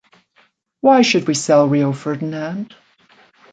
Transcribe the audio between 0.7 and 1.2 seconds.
Why